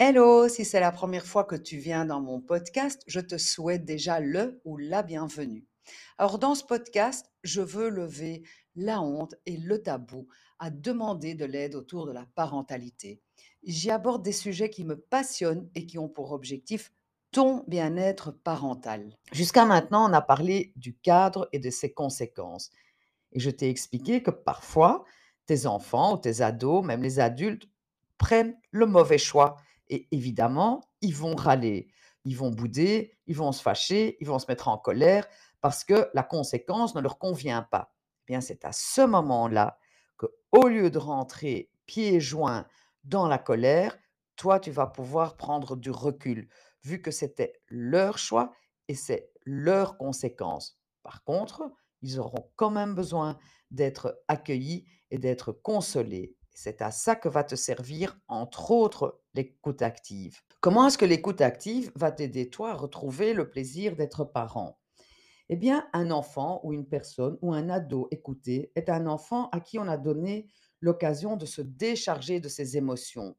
[0.00, 3.84] Hello, si c'est la première fois que tu viens dans mon podcast, je te souhaite
[3.84, 5.66] déjà le ou la bienvenue.
[6.18, 8.44] Alors dans ce podcast, je veux lever
[8.76, 10.28] la honte et le tabou
[10.60, 13.20] à demander de l'aide autour de la parentalité.
[13.64, 16.92] J'y aborde des sujets qui me passionnent et qui ont pour objectif
[17.32, 19.18] ton bien-être parental.
[19.32, 22.70] Jusqu'à maintenant, on a parlé du cadre et de ses conséquences.
[23.32, 25.04] Et je t'ai expliqué que parfois,
[25.46, 27.68] tes enfants ou tes ados, même les adultes,
[28.16, 29.56] prennent le mauvais choix.
[29.90, 31.88] Et évidemment, ils vont râler,
[32.24, 35.26] ils vont bouder, ils vont se fâcher, ils vont se mettre en colère
[35.60, 37.94] parce que la conséquence ne leur convient pas.
[38.22, 39.78] Eh bien, c'est à ce moment-là
[40.16, 42.66] que, au lieu de rentrer pieds joints
[43.04, 43.96] dans la colère,
[44.36, 46.48] toi, tu vas pouvoir prendre du recul,
[46.84, 48.52] vu que c'était leur choix
[48.86, 50.78] et c'est leurs conséquences.
[51.02, 53.38] Par contre, ils auront quand même besoin
[53.70, 56.36] d'être accueillis et d'être consolés.
[56.54, 60.40] C'est à ça que va te servir, entre autres, l'écoute active.
[60.60, 64.80] Comment est-ce que l'écoute active va t'aider, toi, à retrouver le plaisir d'être parent?
[65.48, 69.60] Eh bien, un enfant ou une personne ou un ado écouté est un enfant à
[69.60, 70.48] qui on a donné
[70.80, 73.36] l'occasion de se décharger de ses émotions.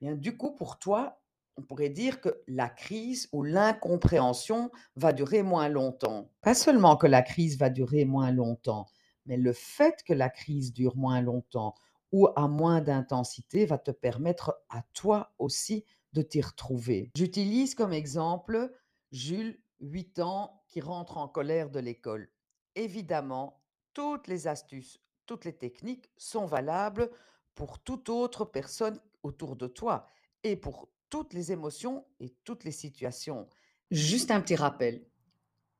[0.00, 1.20] Eh Bien, du coup, pour toi,
[1.56, 6.32] on pourrait dire que la crise ou l'incompréhension va durer moins longtemps.
[6.42, 8.86] Pas seulement que la crise va durer moins longtemps,
[9.24, 11.76] mais le fait que la crise dure moins longtemps
[12.12, 17.10] ou à moins d'intensité va te permettre à toi aussi de t'y retrouver.
[17.14, 18.72] J'utilise comme exemple
[19.12, 22.30] Jules, 8 ans, qui rentre en colère de l'école.
[22.74, 23.62] Évidemment,
[23.94, 27.10] toutes les astuces, toutes les techniques sont valables
[27.54, 30.06] pour toute autre personne autour de toi
[30.44, 33.48] et pour toutes les émotions et toutes les situations.
[33.90, 35.06] Juste un petit rappel.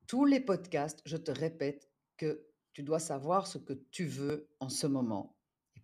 [0.06, 4.68] Tous les podcasts, je te répète que tu dois savoir ce que tu veux en
[4.68, 5.37] ce moment.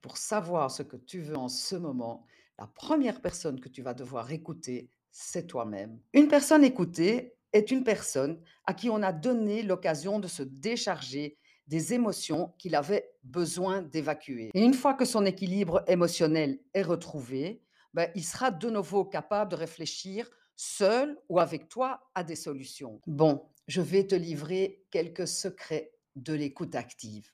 [0.04, 2.26] Pour savoir ce que tu veux en ce moment,
[2.58, 5.98] la première personne que tu vas devoir écouter, c'est toi-même.
[6.12, 11.38] Une personne écoutée est une personne à qui on a donné l'occasion de se décharger
[11.68, 14.50] des émotions qu'il avait besoin d'évacuer.
[14.52, 17.62] Et une fois que son équilibre émotionnel est retrouvé,
[17.94, 23.00] ben, il sera de nouveau capable de réfléchir seul ou avec toi à des solutions.
[23.06, 27.30] Bon, je vais te livrer quelques secrets de l'écoute active.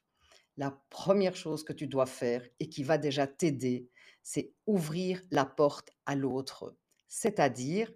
[0.60, 3.88] La première chose que tu dois faire et qui va déjà t'aider,
[4.22, 6.76] c'est ouvrir la porte à l'autre,
[7.08, 7.90] c'est-à-dire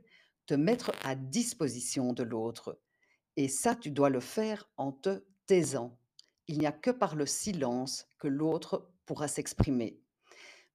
[0.46, 2.80] te mettre à disposition de l'autre.
[3.36, 5.98] Et ça, tu dois le faire en te taisant.
[6.48, 10.00] Il n'y a que par le silence que l'autre pourra s'exprimer.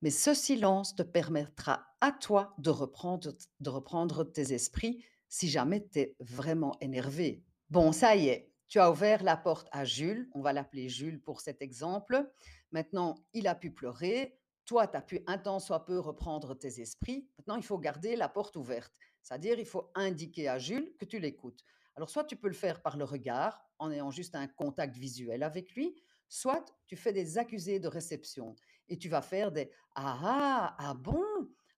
[0.04, 6.16] Mais ce silence te permettra à toi de reprendre, tes esprits si jamais tu es
[6.20, 7.44] vraiment énervé.
[7.72, 11.20] Bon, ça y est, tu as ouvert la porte à Jules, on va l'appeler Jules
[11.22, 12.32] pour cet exemple.
[12.72, 16.80] Maintenant, il a pu pleurer, toi, tu as pu un temps soit peu reprendre tes
[16.80, 17.28] esprits.
[17.40, 18.94] Maintenant, il faut garder la porte ouverte,
[19.24, 21.66] c'est-à-dire il faut indiquer à Jules que tu l'écoutes.
[21.96, 25.42] Alors, soit tu peux le faire par le regard, en ayant juste un contact visuel
[25.42, 25.96] avec lui,
[26.28, 28.56] soit tu fais des accusés de réception
[28.88, 31.26] et tu vas faire des ah ah, ah bon,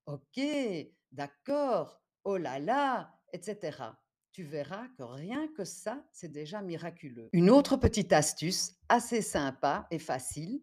[0.06, 0.41] ok,
[1.13, 3.78] d'accord, oh là là, etc.
[4.34, 7.30] Tu verras que rien que ça, c'est déjà miraculeux.
[7.34, 10.62] Une autre petite astuce assez sympa et facile,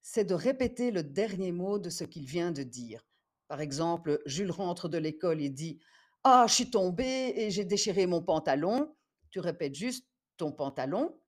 [0.00, 3.04] c'est de répéter le dernier mot de ce qu'il vient de dire.
[3.48, 5.80] Par exemple, Jules rentre de l'école et dit
[6.22, 8.94] Ah, je suis tombé et j'ai déchiré mon pantalon.
[9.30, 10.06] Tu répètes juste
[10.36, 11.18] ton pantalon.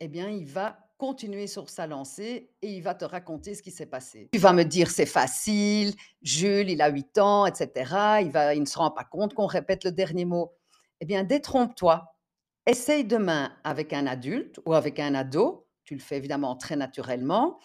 [0.00, 3.70] Eh bien, il va continuer sur sa lancée et il va te raconter ce qui
[3.70, 4.28] s'est passé.
[4.32, 8.20] Tu vas me dire c'est facile, Jules, il a 8 ans, etc.
[8.20, 10.52] Il, va, il ne se rend pas compte qu'on répète le dernier mot.
[11.00, 12.16] Eh bien, détrompe-toi.
[12.66, 15.66] Essaye demain avec un adulte ou avec un ado.
[15.84, 17.60] Tu le fais évidemment très naturellement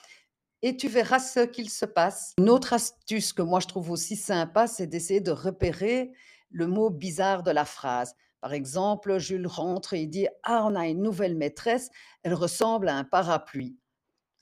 [0.61, 2.33] et tu verras ce qu'il se passe.
[2.37, 6.11] Une autre astuce que moi je trouve aussi sympa, c'est d'essayer de repérer
[6.51, 8.15] le mot bizarre de la phrase.
[8.41, 11.89] Par exemple, Jules rentre et il dit Ah, on a une nouvelle maîtresse,
[12.23, 13.77] elle ressemble à un parapluie.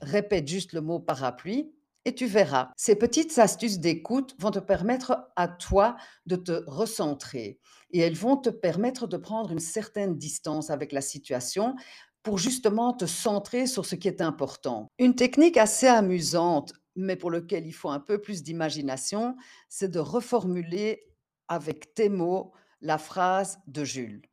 [0.01, 1.73] Répète juste le mot parapluie
[2.09, 2.71] et tu verras.
[2.75, 7.59] Ces petites astuces d'écoute vont te permettre à toi de te recentrer
[7.91, 11.75] et elles vont te permettre de prendre une certaine distance avec la situation
[12.23, 14.87] pour justement te centrer sur ce qui est important.
[14.97, 19.35] Une technique assez amusante, mais pour laquelle il faut un peu plus d'imagination,
[19.69, 21.03] c'est de reformuler
[21.47, 24.23] avec tes mots la phrase de Jules.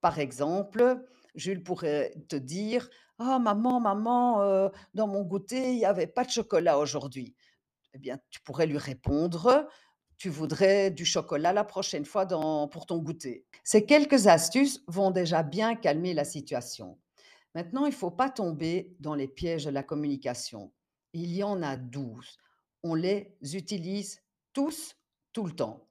[0.00, 1.06] Par exemple,
[1.40, 2.88] Jules pourrait te dire
[3.18, 7.34] Ah, maman, maman, euh, dans mon goûter, il n'y avait pas de chocolat aujourd'hui.
[7.94, 9.68] Eh bien, tu pourrais lui répondre
[10.18, 12.26] Tu voudrais du chocolat la prochaine fois
[12.68, 13.44] pour ton goûter.
[13.64, 16.98] Ces quelques astuces vont déjà bien calmer la situation.
[17.54, 20.72] Maintenant, il ne faut pas tomber dans les pièges de la communication.
[21.12, 22.38] Il y en a douze.
[22.84, 24.22] On les utilise
[24.52, 24.94] tous,
[25.32, 25.88] tout le temps.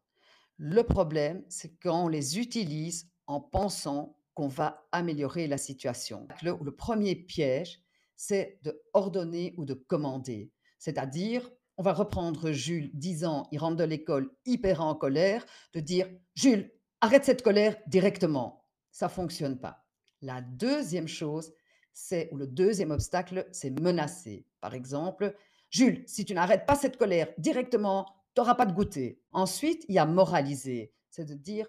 [0.58, 6.28] Le problème, c'est quand on les utilise en pensant qu'on va améliorer la situation.
[6.42, 7.82] Le, premier piège,
[8.16, 10.52] c'est de ordonner ou de commander.
[10.78, 15.80] C'est-à-dire, on va reprendre Jules, 10 ans, il rentre de l'école hyper en colère, de
[15.80, 16.72] dire Jules,
[17.02, 18.66] arrête cette colère directement.
[18.92, 19.86] Ça fonctionne pas.
[20.22, 21.54] La deuxième chose,
[21.94, 24.46] c'est, ou le deuxième obstacle, c'est menacer.
[24.62, 25.36] Par exemple,
[25.70, 28.06] Jules, si tu n'arrêtes pas cette colère directement,
[28.36, 29.22] tu n'auras pas de goûter.
[29.32, 30.94] Ensuite, il y a moraliser.
[31.10, 31.68] C'est de dire,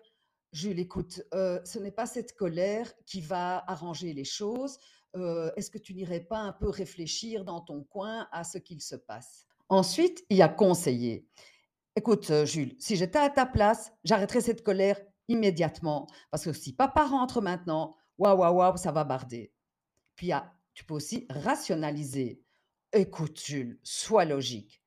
[0.52, 4.78] Jules, écoute, euh, ce n'est pas cette colère qui va arranger les choses.
[5.16, 8.80] Euh, Est-ce que tu n'irais pas un peu réfléchir dans ton coin à ce qu'il
[8.80, 9.46] se passe?
[9.68, 11.28] Ensuite, il y a conseiller.
[11.94, 16.08] Écoute, euh, Jules, si j'étais à ta place, j'arrêterais cette colère immédiatement.
[16.30, 19.52] Parce que si papa rentre maintenant, waouh, waouh, waouh, ça va barder.
[20.16, 22.42] Puis il y a- tu peux aussi rationaliser.
[22.92, 24.79] Écoute, Jules, sois logique.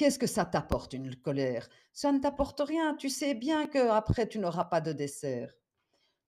[0.00, 1.68] Qu'est-ce que ça t'apporte une colère?
[1.92, 2.94] Ça ne t'apporte rien.
[2.94, 5.52] Tu sais bien que après tu n'auras pas de dessert.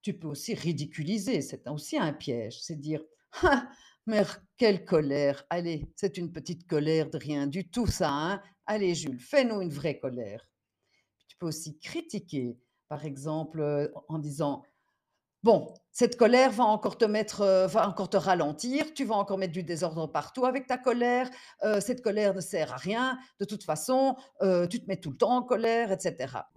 [0.02, 2.60] Tu peux aussi ridiculiser, c'est aussi un piège.
[2.60, 3.02] C'est dire
[3.42, 3.70] Ah,
[4.04, 4.24] mais
[4.58, 8.10] quelle colère Allez, c'est une petite colère de rien du tout, ça.
[8.10, 10.46] Hein Allez, Jules, fais-nous une vraie colère.
[11.26, 12.58] Tu peux aussi critiquer,
[12.88, 14.64] par exemple, euh, en disant
[15.42, 19.38] Bon, cette colère va encore te mettre, heu, va encore te ralentir, tu vas encore
[19.38, 21.28] mettre du désordre partout avec ta colère,
[21.64, 25.10] heu, cette colère ne sert à rien, de toute façon, heu, tu te mets tout
[25.10, 26.48] le temps en colère et cetera.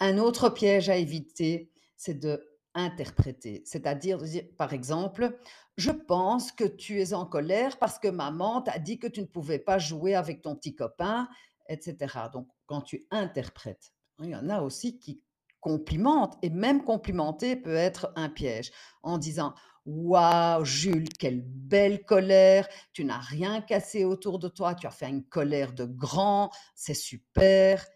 [0.00, 5.38] Un autre piège à éviter, c'est d'interpréter, c'est-à-dire de dire, par exemple:
[5.78, 9.26] «Je pense que tu es en colère parce que maman t'a dit que tu ne
[9.26, 11.28] pouvais pas jouer avec ton petit copain»
[11.68, 12.28] et cetera.
[12.30, 13.92] Donc quand tu interprètes,
[14.22, 15.22] il y en a aussi qui
[15.60, 18.70] complimentent et même complimenter peut être un piège
[19.02, 19.54] en disant:
[19.86, 25.08] «Waouh Jules, quelle belle colère, tu n'as rien cassé autour de toi, tu as fait
[25.08, 27.86] une colère de grand, c'est super».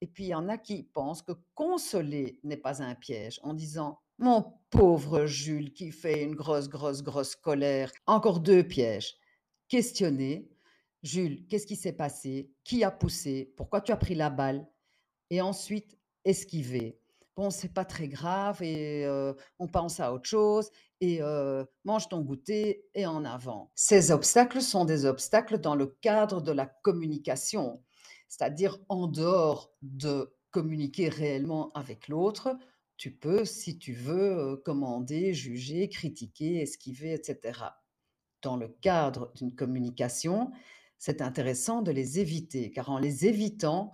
[0.00, 3.52] Et puis, il y en a qui pensent que consoler n'est pas un piège en
[3.52, 7.92] disant Mon pauvre Jules qui fait une grosse, grosse, grosse colère.
[8.06, 9.14] Encore deux pièges.
[9.68, 10.50] Questionner
[11.04, 12.50] Jules, qu'est-ce qui s'est passé?
[12.64, 13.54] Qui a poussé?
[13.56, 14.68] Pourquoi tu as pris la balle?
[15.30, 17.00] Et ensuite, esquiver.
[17.38, 19.06] Bon, c'est pas très grave et
[19.60, 21.20] on pense à autre chose et
[21.84, 23.70] mange ton goûter et en avant.
[23.76, 27.80] Ces obstacles sont des obstacles dans le cadre de la communication,
[28.26, 32.56] c'est-à-dire en dehors de communiquer réellement avec l'autre,
[32.96, 37.60] tu peux, si tu veux, commander, juger, critiquer, esquiver, etc.
[38.42, 40.50] Dans le cadre d'une communication,
[40.98, 43.92] c'est intéressant de les éviter, car en les évitant,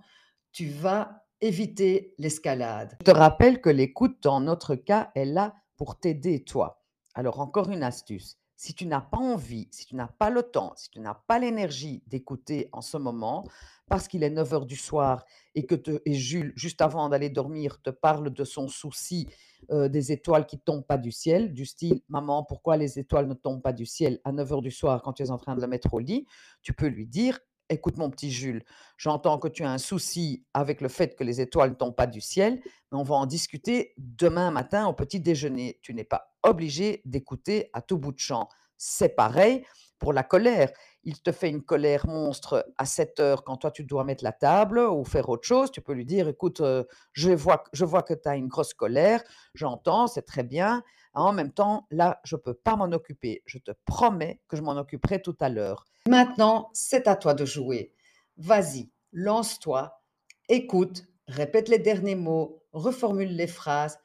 [0.51, 2.97] tu vas éviter l'escalade.
[3.01, 6.81] Je te rappelle que l'écoute, dans notre cas, est là pour t'aider, toi.
[7.13, 8.37] Alors, encore une astuce.
[8.57, 11.39] Si tu n'as pas envie, si tu n'as pas le temps, si tu n'as pas
[11.39, 13.45] l'énergie d'écouter en ce moment,
[13.87, 15.25] parce qu'il est 9 heures du soir
[15.55, 15.75] et que
[16.05, 19.27] et Jules, juste avant d'aller dormir, te parle de son souci
[19.71, 23.33] euh, des étoiles qui tombent pas du ciel, du style Maman, pourquoi les étoiles ne
[23.33, 25.61] tombent pas du ciel à 9 heures du soir quand tu es en train de
[25.61, 26.25] le mettre au lit
[26.61, 27.39] Tu peux lui dire
[27.69, 28.63] Écoute, mon petit Jules,
[28.95, 32.05] j'entends que tu as un souci avec le fait que les étoiles ne tombent pas
[32.05, 35.79] du ciel, mais on va en discuter demain matin au petit déjeuner.
[35.81, 38.49] Tu n'es pas obligé d'écouter à tout bout de champ.
[38.77, 39.65] C'est pareil
[39.97, 40.71] pour la colère.
[41.03, 44.31] Il te fait une colère monstre à 7 heures quand toi tu dois mettre la
[44.31, 45.71] table ou faire autre chose.
[45.71, 46.83] Tu peux lui dire Écoute, euh,
[47.13, 49.23] je vois, je vois que tu as une grosse colère,
[49.55, 50.83] j'entends, c'est très bien.
[51.15, 53.41] En même temps, là, je ne peux pas m'en occuper.
[53.45, 55.85] Je te promets que je m'en occuperai tout à l'heure.
[56.07, 57.93] Maintenant, c'est à toi de jouer.
[58.37, 60.03] Vas-y, lance-toi,
[60.49, 63.97] écoute, répète les derniers mots, reformule les phrases,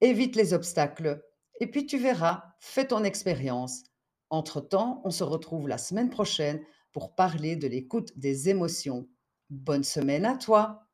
[0.00, 1.22] évite les obstacles,
[1.60, 3.84] et puis tu verras, fais ton expérience.
[4.30, 6.60] Entre-temps, on se retrouve la semaine prochaine
[6.92, 9.06] pour parler de l'écoute des émotions.
[9.50, 10.86] Bonne semaine à toi.